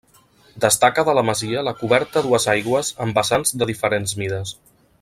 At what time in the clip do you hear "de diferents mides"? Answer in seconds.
3.63-4.57